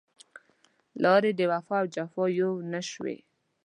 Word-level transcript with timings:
لارې 1.03 1.31
د 1.35 1.41
وفا 1.51 1.77
او 1.81 1.85
جفا 1.95 2.23
يو 2.39 2.51
نه 2.71 2.81
شوې 2.89 3.17